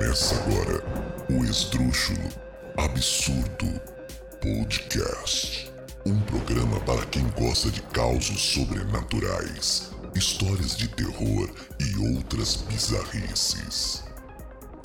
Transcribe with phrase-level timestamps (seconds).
[0.00, 0.82] Começa agora
[1.28, 2.30] o Esdrúxulo
[2.78, 3.78] Absurdo
[4.40, 5.70] Podcast.
[6.06, 14.02] Um programa para quem gosta de causos sobrenaturais, histórias de terror e outras bizarrices.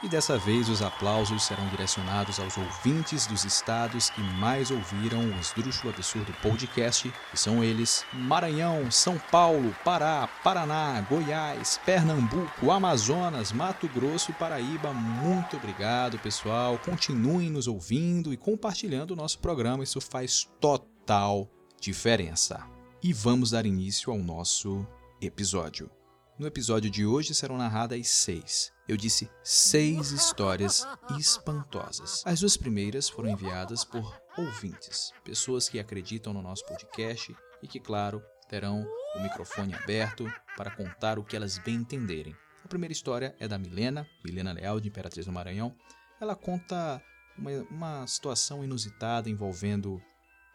[0.00, 5.40] E dessa vez os aplausos serão direcionados aos ouvintes dos estados que mais ouviram o
[5.40, 13.88] Esdrúxulo Absurdo Podcast, que são eles Maranhão, São Paulo, Pará, Paraná, Goiás, Pernambuco, Amazonas, Mato
[13.88, 14.92] Grosso e Paraíba.
[14.92, 16.78] Muito obrigado, pessoal.
[16.78, 22.64] Continuem nos ouvindo e compartilhando o nosso programa, isso faz total diferença.
[23.02, 24.86] E vamos dar início ao nosso
[25.20, 25.97] episódio.
[26.38, 28.72] No episódio de hoje serão narradas seis.
[28.86, 30.86] Eu disse seis histórias
[31.18, 32.22] espantosas.
[32.24, 37.80] As duas primeiras foram enviadas por ouvintes, pessoas que acreditam no nosso podcast e que,
[37.80, 42.36] claro, terão o microfone aberto para contar o que elas bem entenderem.
[42.64, 45.74] A primeira história é da Milena, Milena Leal, de Imperatriz do Maranhão.
[46.20, 47.02] Ela conta
[47.36, 50.00] uma, uma situação inusitada envolvendo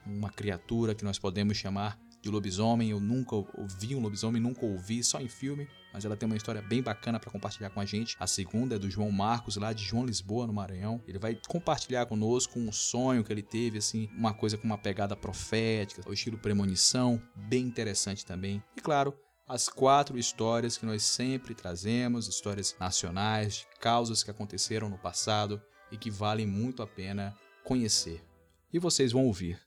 [0.05, 2.89] uma criatura que nós podemos chamar de lobisomem.
[2.89, 5.67] Eu nunca ouvi um lobisomem, nunca ouvi, só em filme.
[5.93, 8.15] Mas ela tem uma história bem bacana para compartilhar com a gente.
[8.19, 11.03] A segunda é do João Marcos, lá de João Lisboa, no Maranhão.
[11.07, 15.15] Ele vai compartilhar conosco um sonho que ele teve, assim, uma coisa com uma pegada
[15.15, 18.63] profética, o estilo premonição, bem interessante também.
[18.75, 19.13] E claro,
[19.47, 25.61] as quatro histórias que nós sempre trazemos, histórias nacionais, de causas que aconteceram no passado
[25.91, 28.23] e que valem muito a pena conhecer.
[28.71, 29.59] E vocês vão ouvir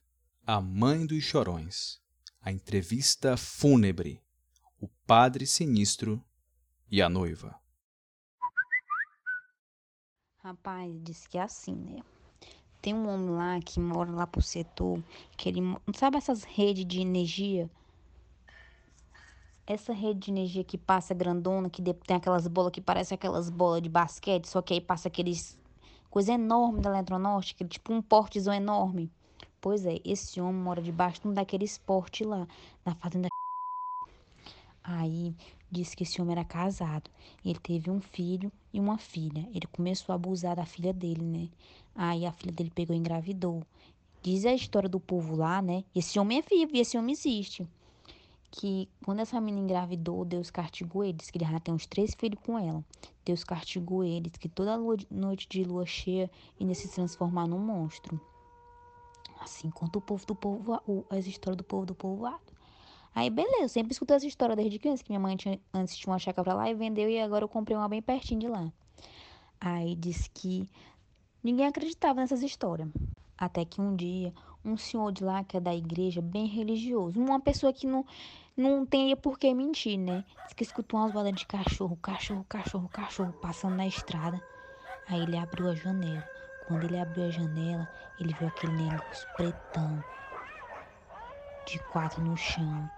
[0.44, 2.00] A Mãe dos Chorões,
[2.46, 4.22] a entrevista fúnebre,
[4.80, 6.22] o padre sinistro
[6.88, 7.58] e a noiva.
[10.44, 12.04] Rapaz, disse que é assim, né?
[12.80, 15.02] Tem um homem lá que mora lá pro setor,
[15.36, 15.60] que ele.
[15.96, 17.68] Sabe essas redes de energia?
[19.66, 23.82] Essa rede de energia que passa grandona, que tem aquelas bolas que parecem aquelas bolas
[23.82, 25.58] de basquete, só que aí passa aqueles.
[26.08, 29.10] coisa enorme da Eletronorte, é tipo um portezão enorme.
[29.66, 32.46] Pois é, esse homem mora debaixo de um daqueles portes lá,
[32.84, 33.26] na fazenda.
[34.80, 35.34] Aí
[35.68, 37.10] disse que esse homem era casado.
[37.44, 39.44] Ele teve um filho e uma filha.
[39.52, 41.48] Ele começou a abusar da filha dele, né?
[41.96, 43.64] Aí a filha dele pegou e engravidou.
[44.22, 45.82] Diz a história do povo lá, né?
[45.92, 47.66] Esse homem é vivo e esse homem existe.
[48.52, 51.14] Que quando essa menina engravidou, Deus castigou ele.
[51.14, 52.84] Diz que ele já tem uns três filhos com ela.
[53.24, 54.30] Deus castigou ele.
[54.30, 54.78] Diz que toda
[55.10, 58.20] noite de lua cheia ia se transformar num monstro.
[59.46, 62.52] Assim conta o povo do povo, as histórias do povo do povoado.
[63.14, 66.12] Aí, beleza, eu sempre escutei essa história desde criança, que minha mãe tinha, antes tinha
[66.12, 68.70] uma chácara pra lá e vendeu, e agora eu comprei uma bem pertinho de lá.
[69.60, 70.68] Aí disse que
[71.44, 72.88] ninguém acreditava nessas histórias.
[73.38, 74.34] Até que um dia,
[74.64, 78.04] um senhor de lá, que é da igreja, bem religioso, uma pessoa que não,
[78.56, 80.24] não tem por que mentir, né?
[80.44, 84.42] Diz que escutou umas vozes de cachorro, cachorro, cachorro, cachorro, passando na estrada.
[85.06, 86.35] Aí ele abriu a janela.
[86.66, 87.88] Quando ele abriu a janela,
[88.18, 90.02] ele viu aquele negócio pretão,
[91.64, 92.90] de quatro no chão.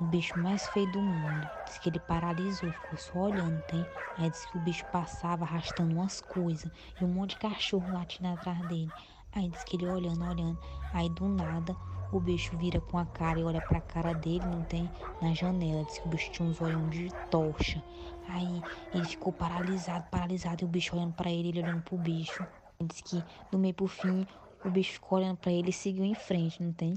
[0.00, 1.50] O bicho mais feio do mundo.
[1.64, 3.88] Diz que ele paralisou, ficou só olhando, tem?
[4.16, 8.28] Aí disse que o bicho passava arrastando umas coisas e um monte de cachorro latindo
[8.28, 8.94] atrás dele.
[9.32, 10.58] Aí disse que ele olhando, olhando.
[10.92, 11.76] Aí do nada
[12.08, 14.92] o bicho vira com a cara e olha pra cara dele, não tem?
[15.20, 15.84] Na janela.
[15.84, 17.82] Diz que o bicho tinha uns olhos de tocha.
[18.28, 22.46] Aí ele ficou paralisado, paralisado, e o bicho olhando para ele, ele olhando pro bicho.
[22.80, 24.26] Diz que do meio pro fim
[24.64, 26.94] o bicho ficou olhando pra ele e seguiu em frente, não tem?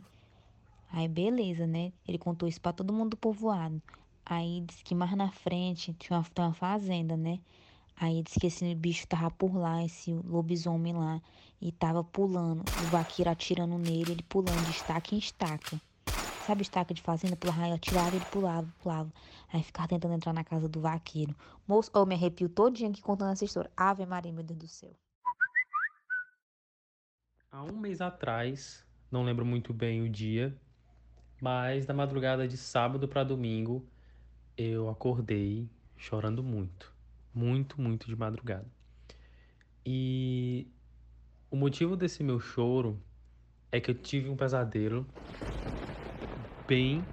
[0.91, 1.91] Aí beleza, né?
[2.07, 3.81] Ele contou isso pra todo mundo do povoado.
[4.25, 7.39] Aí disse que mais na frente tinha uma, uma fazenda, né?
[7.97, 11.21] Aí disse que esse bicho tava por lá, esse lobisomem lá,
[11.61, 12.61] e tava pulando.
[12.61, 15.79] O vaqueiro atirando nele, ele pulando de estaca em estaca.
[16.45, 17.35] Sabe estaca de fazenda?
[17.35, 19.11] Pulava, atirava, ele pulava, pulava.
[19.51, 21.35] Aí ficava tentando entrar na casa do vaqueiro.
[21.67, 23.71] Moço, eu me arrepio todinho aqui contando essa história.
[23.75, 24.91] Ave Maria, meu Deus do céu.
[27.55, 30.53] Há um mês atrás, não lembro muito bem o dia,
[31.39, 33.89] mas na madrugada de sábado para domingo,
[34.57, 36.93] eu acordei chorando muito
[37.33, 38.69] muito, muito de madrugada.
[39.85, 40.67] E
[41.49, 43.01] o motivo desse meu choro
[43.71, 45.07] é que eu tive um pesadelo
[46.67, 47.07] bem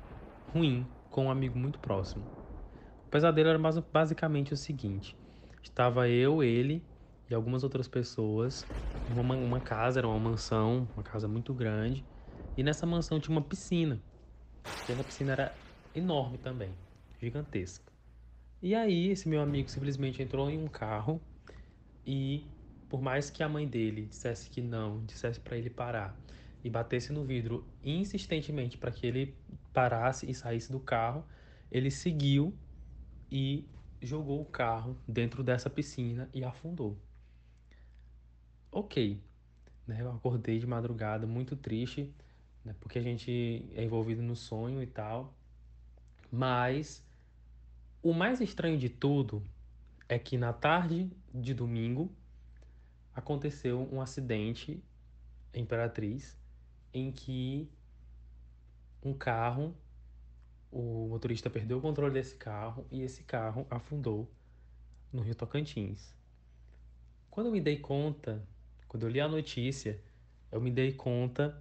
[0.53, 2.25] ruim com um amigo muito próximo.
[3.07, 3.61] O pesadelo era
[3.93, 5.17] basicamente o seguinte:
[5.63, 6.85] estava eu, ele
[7.33, 8.71] e algumas outras pessoas
[9.07, 12.07] uma, uma casa, era uma mansão, uma casa muito grande,
[12.57, 14.01] e nessa mansão tinha uma piscina.
[14.89, 15.59] E essa piscina era
[15.95, 16.77] enorme também,
[17.21, 17.93] gigantesca.
[18.63, 21.21] E aí, esse meu amigo simplesmente entrou em um carro
[22.07, 22.47] e,
[22.89, 26.17] por mais que a mãe dele dissesse que não, dissesse para ele parar
[26.63, 29.37] e batesse no vidro insistentemente para que ele
[29.73, 31.27] parasse e saísse do carro,
[31.71, 32.57] ele seguiu
[33.31, 33.69] e
[34.01, 36.97] jogou o carro dentro dessa piscina e afundou.
[38.75, 39.23] Ok,
[39.87, 40.01] né?
[40.01, 42.11] Eu acordei de madrugada muito triste,
[42.65, 42.75] né?
[42.81, 45.35] Porque a gente é envolvido no sonho e tal,
[46.31, 47.05] mas
[48.03, 49.43] o mais estranho de tudo
[50.09, 52.11] é que na tarde de domingo
[53.15, 54.83] aconteceu um acidente
[55.53, 56.35] em Imperatriz
[56.95, 57.71] em que
[59.05, 59.77] um carro,
[60.71, 64.31] o motorista perdeu o controle desse carro e esse carro afundou
[65.13, 66.15] no Rio Tocantins.
[67.31, 68.43] Quando eu me dei conta,
[68.93, 69.99] quando eu li a notícia,
[70.51, 71.59] eu me dei conta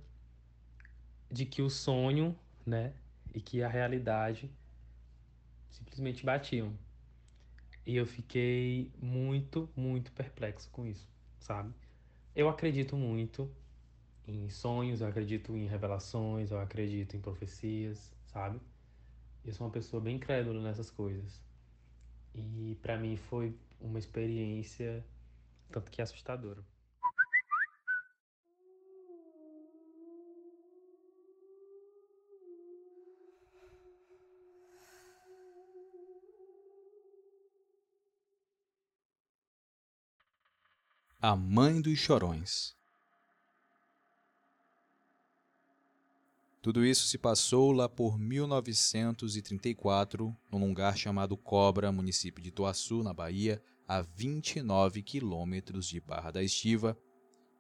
[1.31, 2.93] de que o sonho, né,
[3.33, 4.51] e que a realidade
[5.69, 6.77] simplesmente batiam.
[7.85, 11.07] E eu fiquei muito, muito perplexo com isso,
[11.39, 11.73] sabe?
[12.35, 13.49] Eu acredito muito
[14.27, 18.59] em sonhos, eu acredito em revelações, eu acredito em profecias, sabe?
[19.45, 21.39] Eu sou uma pessoa bem crédula nessas coisas.
[22.35, 25.01] E para mim foi uma experiência
[25.71, 26.61] tanto que assustadora.
[41.23, 42.75] A Mãe dos Chorões.
[46.63, 53.13] Tudo isso se passou lá por 1934, num lugar chamado Cobra, município de Ituaçu, na
[53.13, 56.97] Bahia, a 29 quilômetros de Barra da Estiva,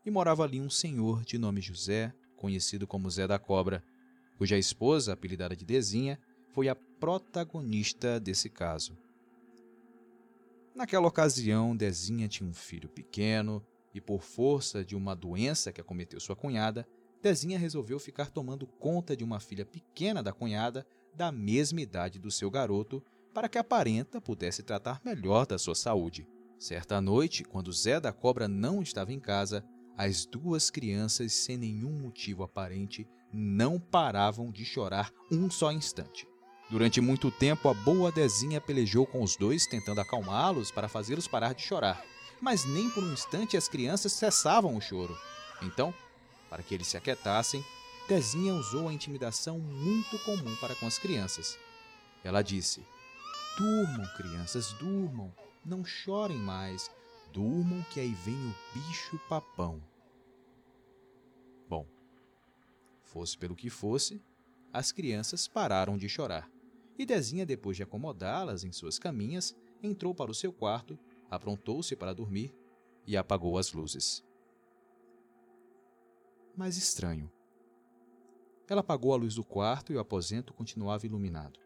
[0.03, 3.83] e morava ali um senhor de nome José, conhecido como Zé da Cobra,
[4.39, 6.19] cuja esposa, apelidada de Dezinha,
[6.49, 8.97] foi a protagonista desse caso.
[10.73, 16.19] Naquela ocasião, Dezinha tinha um filho pequeno e, por força de uma doença que acometeu
[16.19, 16.87] sua cunhada,
[17.21, 22.31] Dezinha resolveu ficar tomando conta de uma filha pequena da cunhada, da mesma idade do
[22.31, 23.03] seu garoto,
[23.33, 26.27] para que a parenta pudesse tratar melhor da sua saúde.
[26.57, 29.63] Certa noite, quando Zé da Cobra não estava em casa,
[29.97, 36.27] as duas crianças, sem nenhum motivo aparente, não paravam de chorar um só instante.
[36.71, 41.53] Durante muito tempo, a boa Dezinha pelejou com os dois, tentando acalmá-los para fazê-los parar
[41.53, 42.01] de chorar.
[42.39, 45.19] Mas nem por um instante as crianças cessavam o choro.
[45.61, 45.93] Então,
[46.49, 47.61] para que eles se aquietassem,
[48.07, 51.59] Dezinha usou a intimidação muito comum para com as crianças.
[52.23, 52.81] Ela disse:
[53.57, 55.29] Durmam, crianças, durmam.
[55.65, 56.89] Não chorem mais.
[57.33, 59.83] Durmam que aí vem o bicho papão.
[61.67, 61.85] Bom,
[63.03, 64.21] fosse pelo que fosse,
[64.71, 66.49] as crianças pararam de chorar
[66.97, 70.97] e Dezinha, depois de acomodá-las em suas caminhas, entrou para o seu quarto,
[71.29, 72.53] aprontou-se para dormir
[73.07, 74.23] e apagou as luzes.
[76.55, 77.31] Mas estranho.
[78.67, 81.59] Ela apagou a luz do quarto e o aposento continuava iluminado.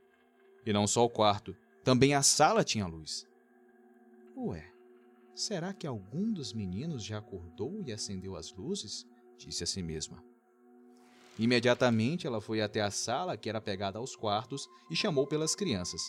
[0.66, 3.28] E não só o quarto, também a sala tinha luz.
[4.36, 4.72] Ué,
[5.36, 9.06] será que algum dos meninos já acordou e acendeu as luzes?
[9.38, 10.24] Disse a si mesma.
[11.38, 16.02] Imediatamente ela foi até a sala que era pegada aos quartos e chamou pelas crianças.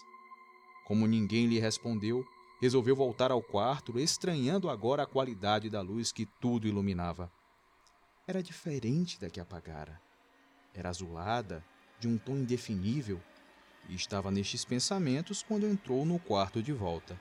[0.87, 2.25] Como ninguém lhe respondeu,
[2.61, 7.31] resolveu voltar ao quarto, estranhando agora a qualidade da luz que tudo iluminava.
[8.27, 10.01] Era diferente da que apagara.
[10.73, 11.65] Era azulada,
[11.99, 13.21] de um tom indefinível,
[13.89, 17.19] e estava nestes pensamentos quando entrou no quarto de volta.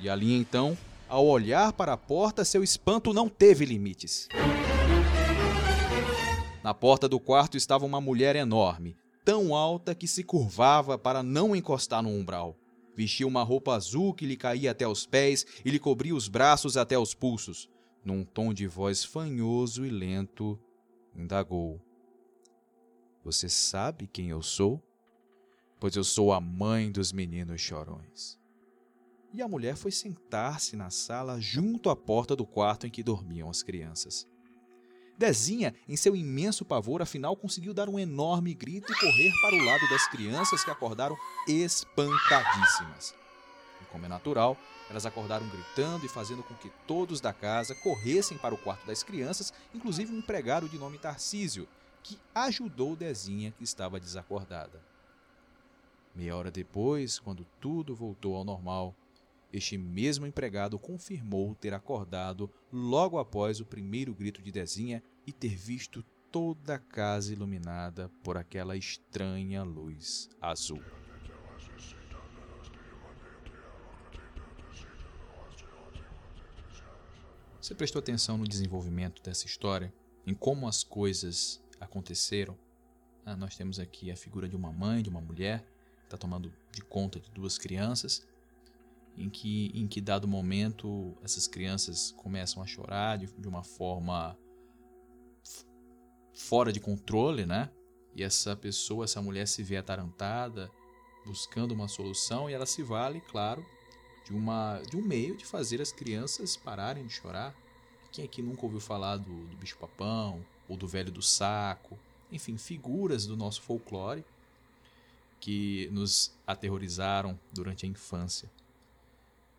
[0.00, 0.76] E ali então,
[1.08, 4.28] ao olhar para a porta, seu espanto não teve limites.
[6.64, 11.54] Na porta do quarto estava uma mulher enorme, tão alta que se curvava para não
[11.54, 12.56] encostar no umbral.
[12.96, 16.78] Vestia uma roupa azul que lhe caía até os pés e lhe cobria os braços
[16.78, 17.68] até os pulsos.
[18.02, 20.58] Num tom de voz fanhoso e lento,
[21.14, 21.78] indagou:
[23.22, 24.82] Você sabe quem eu sou?
[25.78, 28.38] Pois eu sou a mãe dos meninos chorões.
[29.34, 33.50] E a mulher foi sentar-se na sala junto à porta do quarto em que dormiam
[33.50, 34.26] as crianças.
[35.16, 39.64] Dezinha, em seu imenso pavor, afinal conseguiu dar um enorme grito e correr para o
[39.64, 41.16] lado das crianças que acordaram
[41.46, 43.14] espantadíssimas.
[43.80, 44.56] E como é natural,
[44.90, 49.02] elas acordaram gritando e fazendo com que todos da casa corressem para o quarto das
[49.02, 51.68] crianças, inclusive um empregado de nome Tarcísio,
[52.02, 54.82] que ajudou Dezinha, que estava desacordada.
[56.14, 58.94] Meia hora depois, quando tudo voltou ao normal,
[59.56, 65.54] este mesmo empregado confirmou ter acordado logo após o primeiro grito de Dezinha e ter
[65.54, 70.82] visto toda a casa iluminada por aquela estranha luz azul.
[77.60, 79.94] Você prestou atenção no desenvolvimento dessa história,
[80.26, 82.58] em como as coisas aconteceram?
[83.24, 85.64] Ah, nós temos aqui a figura de uma mãe, de uma mulher,
[86.00, 88.26] que está tomando de conta de duas crianças,
[89.16, 94.36] em que, em que dado momento essas crianças começam a chorar de, de uma forma
[96.34, 97.70] fora de controle, né?
[98.14, 100.70] E essa pessoa, essa mulher se vê atarantada,
[101.24, 103.64] buscando uma solução, e ela se vale, claro,
[104.24, 107.54] de, uma, de um meio de fazer as crianças pararem de chorar.
[108.12, 111.98] Quem aqui nunca ouviu falar do, do bicho-papão, ou do velho do saco,
[112.30, 114.24] enfim, figuras do nosso folclore
[115.40, 118.50] que nos aterrorizaram durante a infância.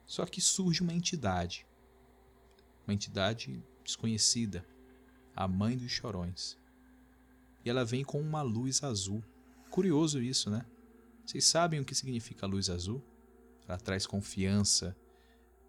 [0.05, 1.65] Só que surge uma entidade,
[2.85, 4.65] uma entidade desconhecida,
[5.35, 6.57] a mãe dos chorões.
[7.63, 9.23] E ela vem com uma luz azul.
[9.71, 10.65] Curioso isso, né?
[11.25, 13.03] Vocês sabem o que significa luz azul?
[13.67, 14.95] Ela traz confiança,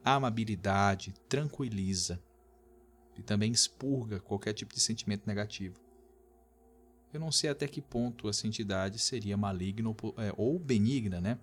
[0.05, 2.23] amabilidade, tranquiliza
[3.17, 5.81] e também expurga qualquer tipo de sentimento negativo.
[7.13, 9.89] Eu não sei até que ponto essa entidade seria maligna
[10.37, 11.39] ou é, benigna, né?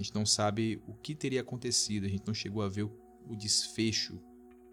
[0.00, 3.00] A gente não sabe o que teria acontecido, a gente não chegou a ver o,
[3.28, 4.16] o desfecho,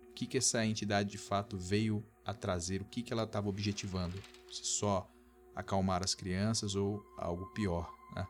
[0.10, 3.50] o que, que essa entidade de fato veio a trazer, o que, que ela estava
[3.50, 4.18] objetivando.
[4.50, 5.06] Se só
[5.54, 7.94] acalmar as crianças ou algo pior.
[8.16, 8.26] Né?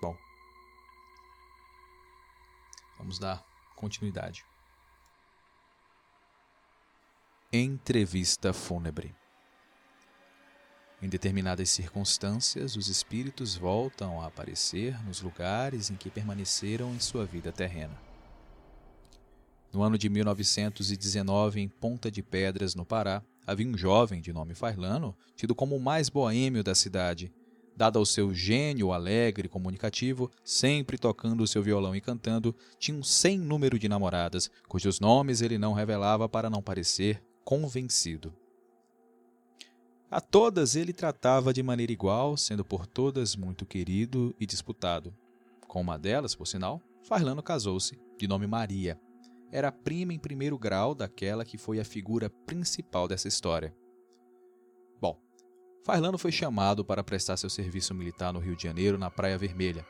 [0.00, 0.16] Bom,
[2.96, 3.44] vamos dar
[3.76, 4.46] continuidade.
[7.52, 9.14] Entrevista fúnebre.
[11.00, 17.24] Em determinadas circunstâncias, os espíritos voltam a aparecer nos lugares em que permaneceram em sua
[17.24, 17.96] vida terrena.
[19.72, 24.54] No ano de 1919, em Ponta de Pedras, no Pará, havia um jovem de nome
[24.54, 27.32] Farlano, tido como o mais boêmio da cidade.
[27.76, 33.04] Dado ao seu gênio alegre e comunicativo, sempre tocando seu violão e cantando, tinha um
[33.04, 38.34] sem número de namoradas, cujos nomes ele não revelava para não parecer convencido.
[40.10, 45.14] A todas ele tratava de maneira igual, sendo por todas muito querido e disputado.
[45.66, 48.98] Com uma delas, por sinal, Farlano casou-se, de nome Maria.
[49.52, 53.74] Era prima em primeiro grau daquela que foi a figura principal dessa história.
[54.98, 55.20] Bom,
[55.84, 59.86] Farlano foi chamado para prestar seu serviço militar no Rio de Janeiro, na Praia Vermelha.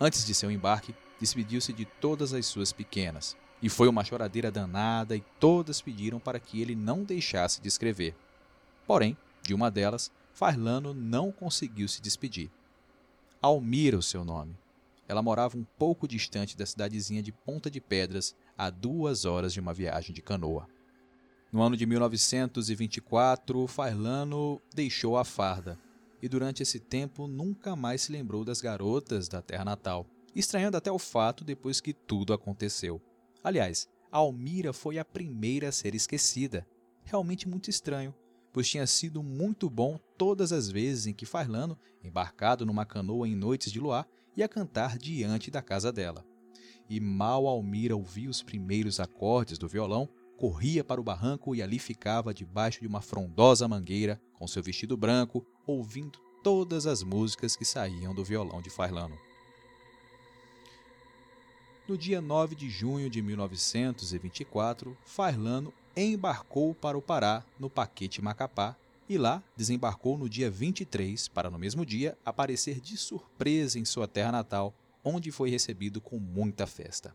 [0.00, 3.36] Antes de seu embarque, despediu-se de todas as suas pequenas.
[3.62, 8.16] E foi uma choradeira danada e todas pediram para que ele não deixasse de escrever.
[8.84, 12.50] Porém, de uma delas, Farlano não conseguiu se despedir.
[13.40, 14.56] Almira o seu nome.
[15.08, 19.60] Ela morava um pouco distante da cidadezinha de Ponta de Pedras, a duas horas de
[19.60, 20.66] uma viagem de canoa.
[21.52, 25.78] No ano de 1924, Farlano deixou a farda
[26.22, 30.90] e durante esse tempo nunca mais se lembrou das garotas da terra natal, estranhando até
[30.90, 33.02] o fato depois que tudo aconteceu.
[33.42, 36.66] Aliás, Almira foi a primeira a ser esquecida.
[37.04, 38.14] Realmente muito estranho,
[38.52, 43.34] pois tinha sido muito bom todas as vezes em que Farlano, embarcado numa canoa em
[43.34, 44.06] noites de luar,
[44.36, 46.24] ia cantar diante da casa dela.
[46.88, 51.78] E mal Almira ouvia os primeiros acordes do violão, corria para o barranco e ali
[51.78, 57.64] ficava debaixo de uma frondosa mangueira, com seu vestido branco, ouvindo todas as músicas que
[57.64, 59.16] saíam do violão de Farlano.
[61.88, 68.76] No dia 9 de junho de 1924, Farlano embarcou para o Pará, no Paquete Macapá,
[69.08, 74.08] e lá desembarcou no dia 23, para no mesmo dia aparecer de surpresa em sua
[74.08, 77.14] terra natal, onde foi recebido com muita festa.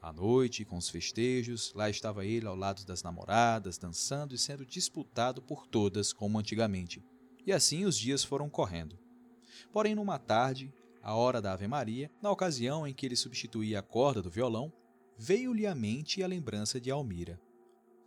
[0.00, 4.66] À noite, com os festejos, lá estava ele ao lado das namoradas, dançando e sendo
[4.66, 7.00] disputado por todas como antigamente.
[7.46, 8.98] E assim os dias foram correndo.
[9.72, 13.82] Porém, numa tarde, a hora da Ave Maria, na ocasião em que ele substituía a
[13.82, 14.72] corda do violão,
[15.16, 17.40] veio-lhe à mente a lembrança de Almira.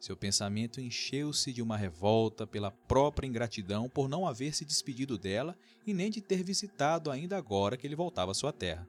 [0.06, 5.58] Seu pensamento encheu-se de uma revolta pela própria ingratidão por não haver se despedido dela
[5.84, 8.88] e nem de ter visitado ainda agora que ele voltava à sua terra.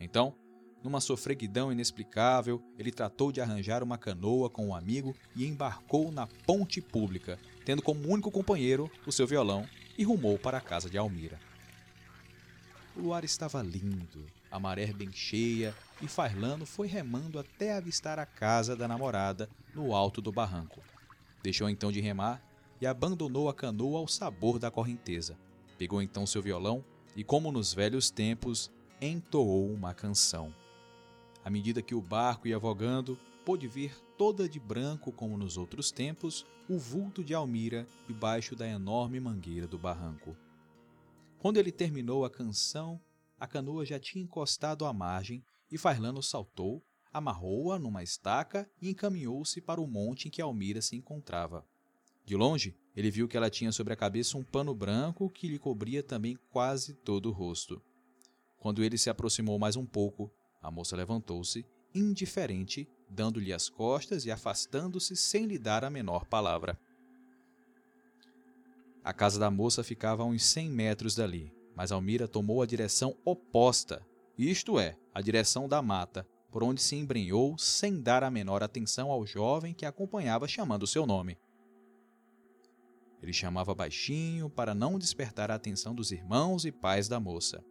[0.00, 0.34] Então,
[0.82, 6.26] numa sofreguidão inexplicável, ele tratou de arranjar uma canoa com um amigo e embarcou na
[6.26, 10.96] ponte pública, tendo como único companheiro o seu violão, e rumou para a casa de
[10.96, 11.38] Almira.
[12.96, 18.26] O luar estava lindo, a maré bem cheia, e Farlano foi remando até avistar a
[18.26, 20.82] casa da namorada no alto do barranco.
[21.42, 22.42] Deixou então de remar
[22.80, 25.36] e abandonou a canoa ao sabor da correnteza.
[25.76, 30.54] Pegou então seu violão e, como nos velhos tempos, entoou uma canção.
[31.44, 35.90] À medida que o barco ia vogando, pôde ver toda de branco como nos outros
[35.90, 40.36] tempos o vulto de Almira debaixo da enorme mangueira do barranco.
[41.38, 43.00] Quando ele terminou a canção,
[43.38, 49.60] a canoa já tinha encostado à margem e Farlano saltou, amarrou-a numa estaca e encaminhou-se
[49.60, 51.64] para o monte em que Almira se encontrava.
[52.24, 55.58] De longe, ele viu que ela tinha sobre a cabeça um pano branco que lhe
[55.58, 57.80] cobria também quase todo o rosto.
[58.58, 60.30] Quando ele se aproximou mais um pouco,
[60.60, 61.64] a moça levantou-se,
[61.94, 66.78] indiferente, dando-lhe as costas e afastando-se sem lhe dar a menor palavra.
[69.02, 73.16] A casa da moça ficava a uns cem metros dali, mas Almira tomou a direção
[73.24, 74.04] oposta,
[74.36, 79.12] isto é, a direção da mata, por onde se embrenhou sem dar a menor atenção
[79.12, 81.38] ao jovem que acompanhava chamando seu nome.
[83.22, 87.62] Ele chamava baixinho para não despertar a atenção dos irmãos e pais da moça.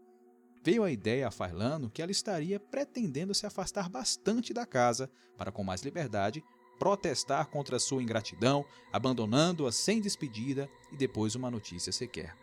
[0.64, 5.52] Veio a ideia a Farlano que ela estaria pretendendo se afastar bastante da casa para,
[5.52, 6.42] com mais liberdade,
[6.80, 12.38] protestar contra sua ingratidão, abandonando-a sem despedida e depois uma notícia sequer.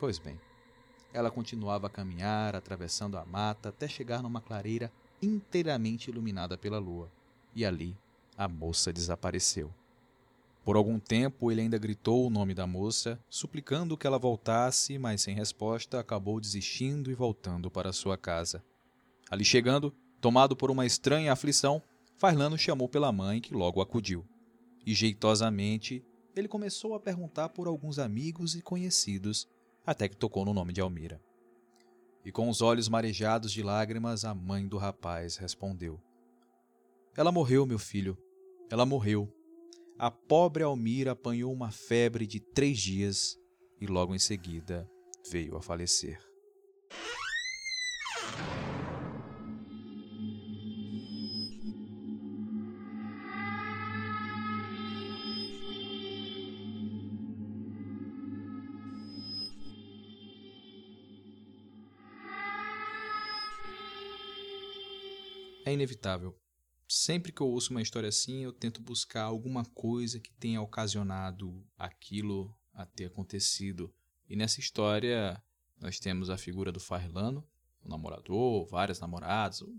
[0.00, 0.40] Pois bem,
[1.12, 7.10] ela continuava a caminhar, atravessando a mata até chegar numa clareira inteiramente iluminada pela lua,
[7.54, 7.96] e ali
[8.36, 9.72] a moça desapareceu.
[10.64, 15.22] Por algum tempo ele ainda gritou o nome da moça, suplicando que ela voltasse, mas
[15.22, 18.62] sem resposta acabou desistindo e voltando para sua casa.
[19.30, 21.82] Ali chegando, tomado por uma estranha aflição,
[22.16, 24.26] Farlano chamou pela mãe, que logo acudiu.
[24.84, 26.04] E jeitosamente
[26.36, 29.48] ele começou a perguntar por alguns amigos e conhecidos,
[29.90, 31.20] até que tocou no nome de Almira.
[32.24, 36.00] E com os olhos marejados de lágrimas, a mãe do rapaz respondeu:
[37.16, 38.16] Ela morreu, meu filho.
[38.70, 39.32] Ela morreu
[39.98, 43.36] a pobre Almira apanhou uma febre de três dias
[43.80, 44.88] e logo em seguida
[45.28, 46.27] veio a falecer.
[65.68, 66.34] É inevitável
[66.88, 71.62] sempre que eu ouço uma história assim, eu tento buscar alguma coisa que tenha ocasionado
[71.76, 73.92] aquilo a ter acontecido.
[74.28, 75.40] E nessa história,
[75.78, 77.46] nós temos a figura do Farlano,
[77.84, 79.78] o namorador, várias namoradas, o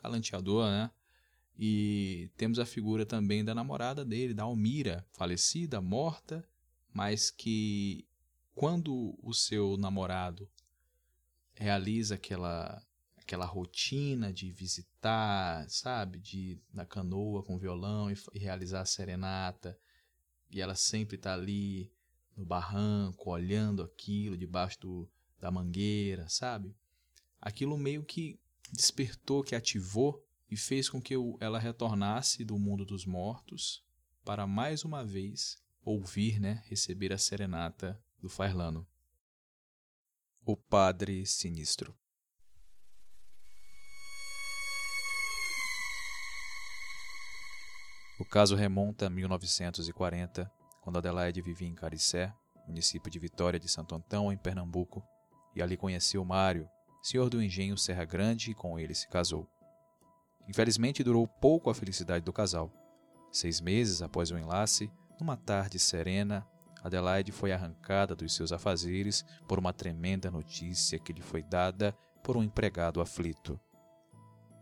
[0.00, 0.90] galanteador, né?
[1.58, 6.48] E temos a figura também da namorada dele, da Almira, falecida, morta,
[6.92, 8.06] mas que
[8.54, 10.48] quando o seu namorado
[11.54, 12.82] realiza aquela
[13.30, 18.84] aquela rotina de visitar, sabe, de ir na canoa com violão e, e realizar a
[18.84, 19.78] serenata,
[20.50, 21.92] e ela sempre está ali
[22.36, 26.74] no barranco, olhando aquilo debaixo do, da mangueira, sabe?
[27.40, 28.36] Aquilo meio que
[28.72, 33.84] despertou, que ativou e fez com que eu, ela retornasse do mundo dos mortos
[34.24, 38.84] para mais uma vez ouvir, né, receber a serenata do Farlano.
[40.44, 41.99] O Padre Sinistro.
[48.20, 50.52] O caso remonta a 1940,
[50.82, 52.30] quando Adelaide vivia em Caricé,
[52.66, 55.02] município de Vitória de Santo Antão, em Pernambuco,
[55.56, 56.68] e ali conheceu Mário,
[57.02, 59.48] senhor do engenho Serra Grande, e com ele se casou.
[60.46, 62.70] Infelizmente durou pouco a felicidade do casal.
[63.32, 66.46] Seis meses após o enlace, numa tarde serena,
[66.84, 72.36] Adelaide foi arrancada dos seus afazeres por uma tremenda notícia que lhe foi dada por
[72.36, 73.58] um empregado aflito.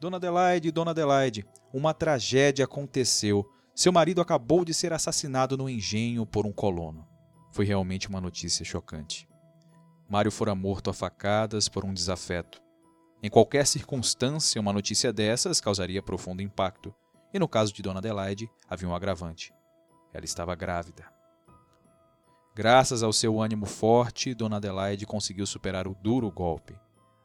[0.01, 3.45] Dona Adelaide, Dona Adelaide, uma tragédia aconteceu.
[3.75, 7.05] Seu marido acabou de ser assassinado no engenho por um colono.
[7.51, 9.29] Foi realmente uma notícia chocante.
[10.09, 12.63] Mário fora morto a facadas por um desafeto.
[13.21, 16.95] Em qualquer circunstância, uma notícia dessas causaria profundo impacto.
[17.35, 19.53] E no caso de Dona Adelaide, havia um agravante.
[20.15, 21.05] Ela estava grávida.
[22.55, 26.79] Graças ao seu ânimo forte, Dona Adelaide conseguiu superar o duro golpe.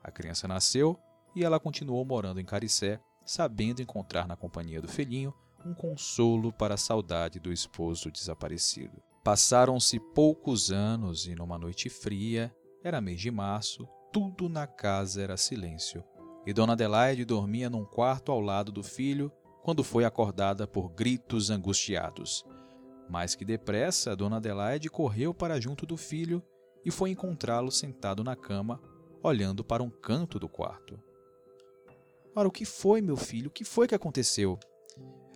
[0.04, 1.00] A criança nasceu
[1.36, 5.34] e ela continuou morando em Caricé, sabendo encontrar na companhia do filhinho
[5.66, 9.02] um consolo para a saudade do esposo desaparecido.
[9.24, 15.38] Passaram-se poucos anos e numa noite fria, era mês de março, tudo na casa era
[15.38, 16.04] silêncio.
[16.46, 19.32] E Dona Adelaide dormia num quarto ao lado do filho
[19.64, 22.44] quando foi acordada por gritos angustiados.
[23.10, 26.44] Mais que depressa, Dona Adelaide correu para junto do filho
[26.84, 28.82] e foi encontrá-lo sentado na cama,
[29.22, 31.00] olhando para um canto do quarto.
[32.36, 33.48] Ora, o que foi, meu filho?
[33.48, 34.58] O que foi que aconteceu?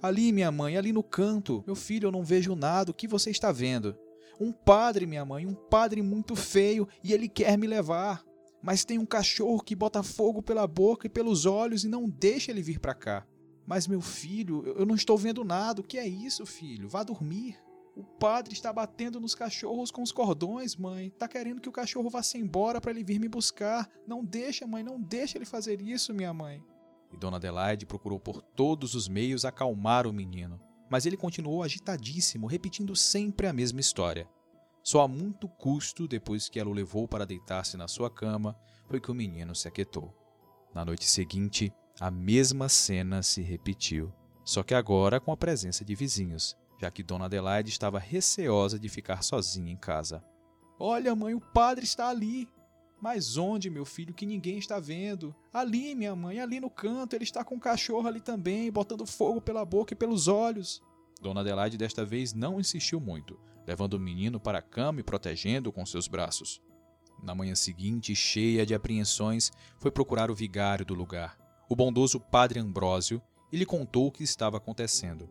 [0.01, 1.63] Ali, minha mãe, ali no canto.
[1.65, 2.91] Meu filho, eu não vejo nada.
[2.91, 3.95] O que você está vendo?
[4.39, 8.23] Um padre, minha mãe, um padre muito feio e ele quer me levar.
[8.61, 12.51] Mas tem um cachorro que bota fogo pela boca e pelos olhos e não deixa
[12.51, 13.25] ele vir para cá.
[13.65, 15.81] Mas, meu filho, eu não estou vendo nada.
[15.81, 16.87] O que é isso, filho?
[16.87, 17.57] Vá dormir.
[17.95, 21.07] O padre está batendo nos cachorros com os cordões, mãe.
[21.07, 23.89] Está querendo que o cachorro vá-se embora para ele vir me buscar.
[24.07, 26.63] Não deixa, mãe, não deixa ele fazer isso, minha mãe.
[27.11, 32.47] E Dona Adelaide procurou por todos os meios acalmar o menino, mas ele continuou agitadíssimo,
[32.47, 34.29] repetindo sempre a mesma história.
[34.83, 39.01] Só a muito custo, depois que ela o levou para deitar-se na sua cama, foi
[39.01, 40.15] que o menino se aquietou.
[40.73, 44.13] Na noite seguinte, a mesma cena se repetiu,
[44.45, 48.87] só que agora com a presença de vizinhos, já que Dona Adelaide estava receosa de
[48.87, 50.23] ficar sozinha em casa.
[50.79, 52.47] Olha, mãe, o padre está ali,
[53.01, 55.35] mas onde, meu filho, que ninguém está vendo?
[55.53, 59.39] Ali, minha mãe, ali no canto, ele está com o cachorro ali também, botando fogo
[59.39, 60.81] pela boca e pelos olhos.
[61.21, 65.73] Dona Adelaide desta vez não insistiu muito, levando o menino para a cama e protegendo-o
[65.73, 66.61] com seus braços.
[67.23, 71.37] Na manhã seguinte, cheia de apreensões, foi procurar o vigário do lugar,
[71.69, 75.29] o bondoso padre Ambrósio, e lhe contou o que estava acontecendo.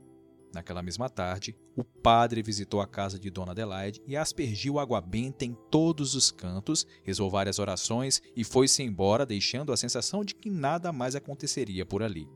[0.52, 5.44] Naquela mesma tarde, o padre visitou a casa de Dona Adelaide e aspergiu água benta
[5.44, 10.48] em todos os cantos, rezou várias orações e foi-se embora, deixando a sensação de que
[10.48, 12.28] nada mais aconteceria por ali.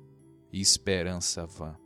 [0.53, 1.77] esperança vã.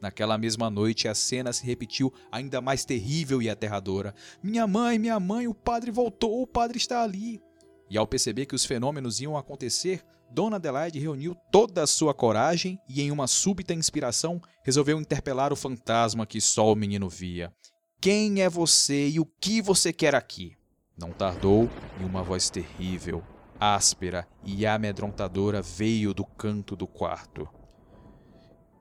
[0.00, 4.12] Naquela mesma noite, a cena se repetiu ainda mais terrível e aterradora.
[4.42, 7.40] Minha mãe, minha mãe, o padre voltou, o padre está ali.
[7.88, 12.78] E ao perceber que os fenômenos iam acontecer, Dona Adelaide reuniu toda a sua coragem
[12.88, 17.52] e, em uma súbita inspiração, resolveu interpelar o fantasma que só o menino via.
[18.00, 20.56] Quem é você e o que você quer aqui?
[20.96, 21.68] Não tardou
[22.00, 23.22] e uma voz terrível,
[23.60, 27.46] áspera e amedrontadora veio do canto do quarto.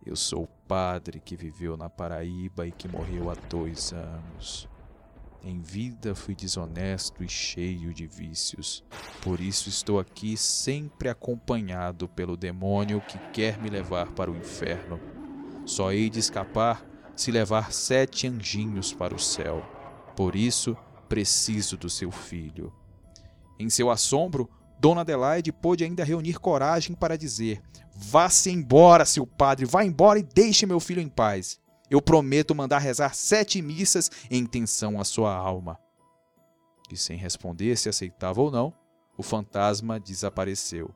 [0.06, 4.70] Eu sou o padre que viveu na Paraíba e que morreu há dois anos.
[5.44, 8.84] Em vida fui desonesto e cheio de vícios.
[9.22, 15.00] Por isso estou aqui sempre acompanhado pelo demônio que quer me levar para o inferno.
[15.66, 19.64] Só hei de escapar se levar sete anjinhos para o céu.
[20.16, 20.78] Por isso
[21.10, 22.74] preciso do seu filho.
[23.60, 24.50] Em seu assombro,
[24.80, 27.62] Dona Adelaide pôde ainda reunir coragem para dizer:
[27.96, 31.61] Vá-se embora, seu padre, vá embora e deixe meu filho em paz.
[31.92, 35.78] Eu prometo mandar rezar sete missas em intenção à sua alma.
[36.90, 38.74] E sem responder se aceitava ou não,
[39.18, 40.90] o fantasma desapareceu.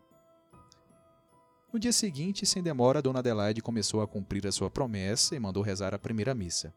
[1.74, 5.62] No dia seguinte, sem demora, Dona Adelaide começou a cumprir a sua promessa e mandou
[5.62, 6.74] rezar a primeira missa.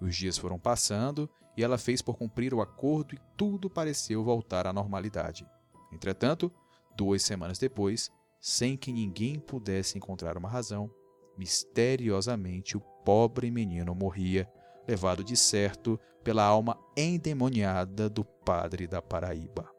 [0.00, 4.66] Os dias foram passando e ela fez por cumprir o acordo e tudo pareceu voltar
[4.66, 5.46] à normalidade.
[5.92, 6.50] Entretanto,
[6.96, 10.90] duas semanas depois, sem que ninguém pudesse encontrar uma razão,
[11.38, 14.50] misteriosamente o pobre menino morria,
[14.86, 19.70] levado de certo pela alma endemoniada do padre da Paraíba.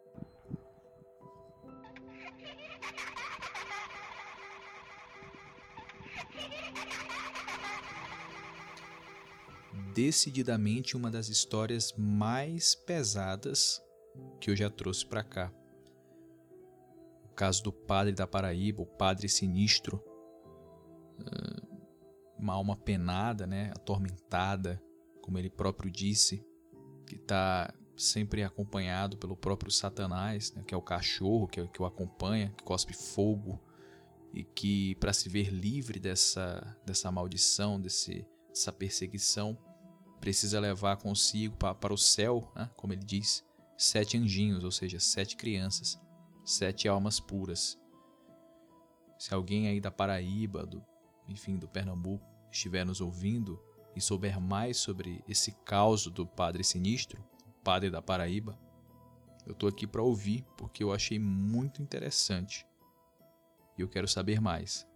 [9.94, 13.82] Decididamente uma das histórias mais pesadas
[14.42, 15.54] que eu já trouxe para cá.
[17.26, 20.04] O caso do padre da Paraíba, o padre sinistro,
[22.44, 24.82] uma alma penada, né, atormentada,
[25.22, 26.46] como ele próprio disse,
[27.08, 31.86] que está sempre acompanhado pelo próprio Satanás, né, que é o cachorro que, que o
[31.86, 33.62] acompanha, que cospe fogo
[34.34, 39.58] e que para se ver livre dessa dessa maldição, desse, dessa perseguição,
[40.20, 43.44] precisa levar consigo para, para o céu, né, como ele diz,
[43.78, 46.00] sete anjinhos, ou seja, sete crianças,
[46.44, 47.80] sete almas puras.
[49.18, 50.84] Se alguém aí da Paraíba, do,
[51.28, 53.62] enfim, do Pernambuco, estiver nos ouvindo
[53.96, 57.24] e souber mais sobre esse caos do Padre Sinistro,
[57.64, 58.60] Padre da Paraíba,
[59.46, 62.66] eu estou aqui para ouvir porque eu achei muito interessante
[63.78, 64.88] e eu quero saber mais.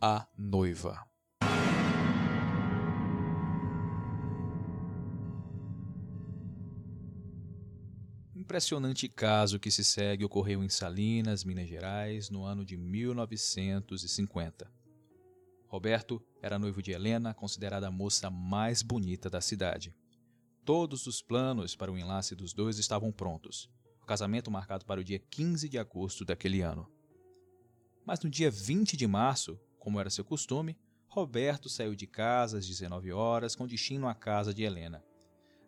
[0.00, 1.13] A noiva.
[8.44, 14.70] Impressionante caso que se segue ocorreu em Salinas, Minas Gerais, no ano de 1950.
[15.66, 19.94] Roberto era noivo de Helena, considerada a moça mais bonita da cidade.
[20.62, 23.70] Todos os planos para o enlace dos dois estavam prontos.
[24.02, 26.86] O casamento marcado para o dia 15 de agosto daquele ano.
[28.04, 30.76] Mas no dia 20 de março, como era seu costume,
[31.08, 35.02] Roberto saiu de casa às 19 horas com destino à casa de Helena.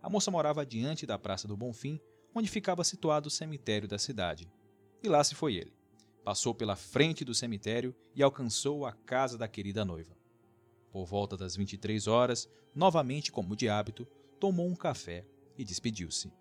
[0.02, 1.98] A moça morava diante da Praça do Bonfim,
[2.36, 4.50] onde ficava situado o cemitério da cidade.
[5.02, 5.76] E lá se foi ele
[6.26, 10.18] passou pela frente do cemitério e alcançou a casa da querida noiva.
[10.90, 14.04] Por volta das 23 horas, novamente como de hábito,
[14.40, 15.24] tomou um café
[15.56, 16.32] e despediu-se.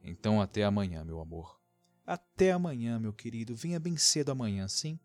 [0.00, 1.58] Então até amanhã, meu amor.
[2.06, 3.56] Até amanhã, meu querido.
[3.56, 4.96] Venha bem cedo amanhã, sim?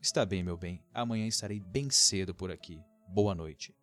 [0.00, 0.82] Está bem, meu bem.
[0.94, 2.80] Amanhã estarei bem cedo por aqui.
[3.06, 3.76] Boa noite.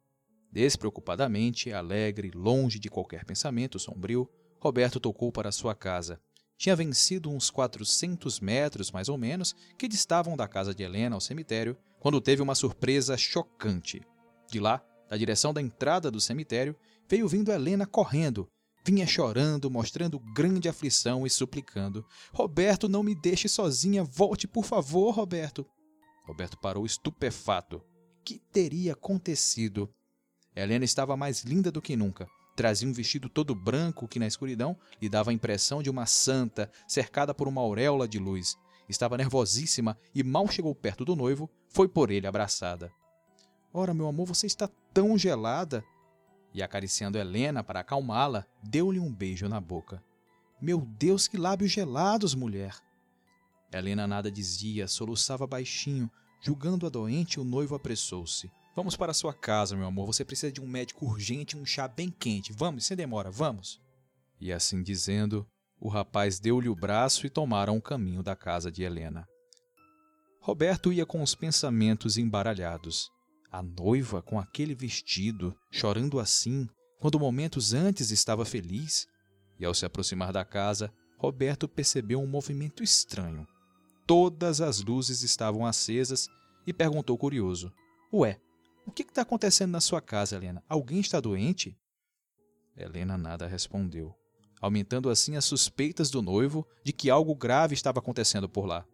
[0.52, 4.28] Despreocupadamente, alegre, longe de qualquer pensamento sombrio,
[4.62, 6.22] Roberto tocou para sua casa
[6.62, 11.20] tinha vencido uns 400 metros, mais ou menos, que distavam da casa de Helena ao
[11.20, 14.00] cemitério, quando teve uma surpresa chocante.
[14.48, 16.76] De lá, da direção da entrada do cemitério,
[17.10, 18.48] veio vindo Helena correndo.
[18.86, 25.16] Vinha chorando, mostrando grande aflição e suplicando: Roberto, não me deixe sozinha, volte, por favor,
[25.16, 25.66] Roberto.
[26.28, 27.82] Roberto parou estupefato.
[28.24, 29.92] Que teria acontecido?
[30.56, 32.28] Helena estava mais linda do que nunca.
[32.56, 36.70] Trazia um vestido todo branco que, na escuridão, lhe dava a impressão de uma santa
[36.88, 38.58] cercada por uma auréola de luz.
[38.90, 42.92] Estava nervosíssima e mal chegou perto do noivo, foi por ele abraçada.
[43.74, 45.84] Ora, meu amor, você está tão gelada.
[46.54, 50.04] E acariciando Helena para acalmá-la, deu-lhe um beijo na boca.
[50.62, 52.76] Meu Deus, que lábios gelados, mulher!
[53.72, 56.12] Helena nada dizia, soluçava baixinho.
[56.42, 58.52] Julgando a doente, o noivo apressou-se.
[58.76, 60.06] Vamos para sua casa, meu amor.
[60.08, 62.54] Você precisa de um médico urgente e um chá bem quente.
[62.54, 63.82] Vamos, sem demora, vamos.
[64.40, 65.46] E assim dizendo,
[65.80, 69.28] o rapaz deu-lhe o braço e tomaram o caminho da casa de Helena.
[70.40, 73.12] Roberto ia com os pensamentos embaralhados.
[73.52, 76.68] A noiva com aquele vestido, chorando assim,
[77.00, 79.06] quando momentos antes estava feliz.
[79.60, 83.46] E ao se aproximar da casa, Roberto percebeu um movimento estranho.
[84.08, 86.28] Todas as luzes estavam acesas
[86.66, 87.72] e perguntou curioso:
[88.12, 88.40] Ué,
[88.86, 90.64] o que está acontecendo na sua casa, Helena?
[90.68, 91.78] Alguém está doente?
[92.76, 94.16] Helena nada respondeu,
[94.60, 98.86] aumentando assim as suspeitas do noivo de que algo grave estava acontecendo por lá.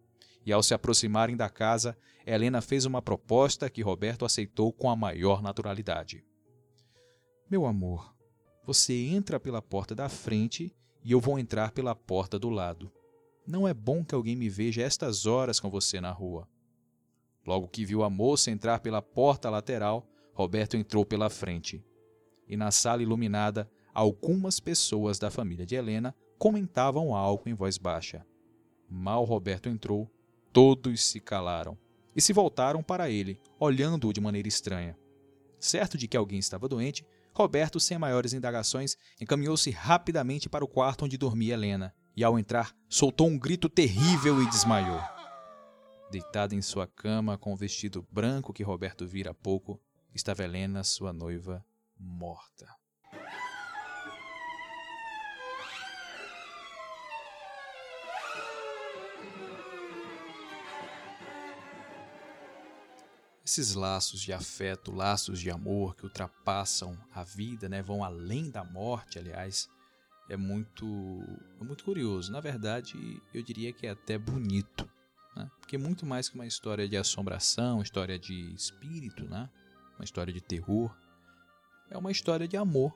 [0.44, 1.96] E ao se aproximarem da casa,
[2.26, 6.24] Helena fez uma proposta que Roberto aceitou com a maior naturalidade.
[7.50, 8.14] Meu amor,
[8.64, 12.92] você entra pela porta da frente e eu vou entrar pela porta do lado.
[13.46, 16.46] Não é bom que alguém me veja estas horas com você na rua.
[17.48, 21.82] Logo que viu a moça entrar pela porta lateral, Roberto entrou pela frente.
[22.46, 28.22] E na sala iluminada, algumas pessoas da família de Helena comentavam algo em voz baixa.
[28.86, 30.10] Mal Roberto entrou,
[30.52, 31.78] todos se calaram
[32.14, 34.94] e se voltaram para ele, olhando-o de maneira estranha.
[35.58, 37.02] Certo de que alguém estava doente,
[37.34, 42.76] Roberto, sem maiores indagações, encaminhou-se rapidamente para o quarto onde dormia Helena e, ao entrar,
[42.90, 45.00] soltou um grito terrível e desmaiou.
[46.10, 49.78] Deitada em sua cama com o vestido branco que Roberto vira há pouco,
[50.14, 51.62] estava Helena, sua noiva,
[51.98, 52.66] morta.
[63.44, 68.64] Esses laços de afeto, laços de amor que ultrapassam a vida, né, vão além da
[68.64, 69.68] morte, aliás,
[70.28, 70.86] é muito,
[71.60, 72.32] é muito curioso.
[72.32, 72.94] Na verdade,
[73.34, 74.88] eu diria que é até bonito
[75.38, 75.48] né?
[75.60, 79.48] Porque é muito mais que uma história de assombração, história de espírito, né?
[79.96, 80.94] uma história de terror,
[81.88, 82.92] é uma história de amor.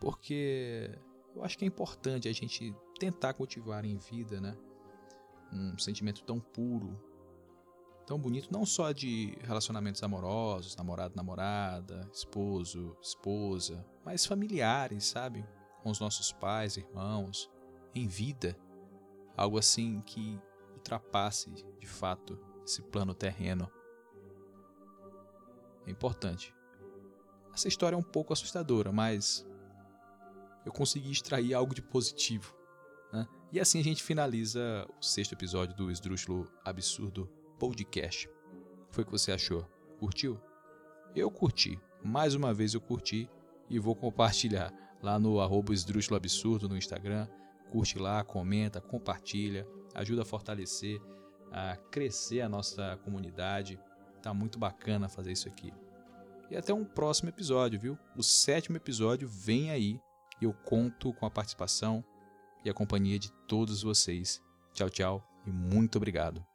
[0.00, 0.96] Porque
[1.34, 4.56] eu acho que é importante a gente tentar cultivar em vida né?
[5.52, 6.96] um sentimento tão puro,
[8.06, 15.44] tão bonito, não só de relacionamentos amorosos, namorado, namorada, esposo, esposa, mas familiares, sabe?
[15.82, 17.50] Com os nossos pais, irmãos,
[17.94, 18.56] em vida.
[19.36, 20.40] Algo assim que
[20.80, 23.70] ultrapasse de fato esse plano terreno.
[25.86, 26.54] É importante.
[27.54, 29.46] Essa história é um pouco assustadora, mas
[30.64, 32.54] eu consegui extrair algo de positivo.
[33.12, 33.26] Né?
[33.52, 37.26] E assim a gente finaliza o sexto episódio do Esdrúxulo Absurdo
[37.58, 38.28] Podcast.
[38.90, 39.64] Foi o que você achou?
[39.98, 40.40] Curtiu?
[41.14, 41.78] Eu curti.
[42.02, 43.28] Mais uma vez eu curti
[43.68, 47.28] e vou compartilhar lá no arroba Esdrúxulo Absurdo no Instagram.
[47.70, 51.00] Curte lá, comenta, compartilha ajuda a fortalecer,
[51.50, 53.78] a crescer a nossa comunidade.
[54.22, 55.72] Tá muito bacana fazer isso aqui.
[56.50, 57.98] E até um próximo episódio, viu?
[58.16, 60.00] O sétimo episódio vem aí
[60.40, 62.04] e eu conto com a participação
[62.64, 64.42] e a companhia de todos vocês.
[64.74, 66.49] Tchau, tchau e muito obrigado.